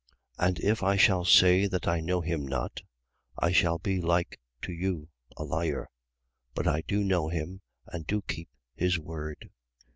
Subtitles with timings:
[0.39, 2.81] And if I shall say that I know him not,
[3.37, 5.91] I shall be like to you, a liar.
[6.55, 9.51] But I do know him and do keep his word.